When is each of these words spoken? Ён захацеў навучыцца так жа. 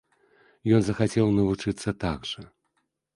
Ён 0.77 0.81
захацеў 0.87 1.27
навучыцца 1.39 1.89
так 2.05 2.19
жа. 2.31 2.41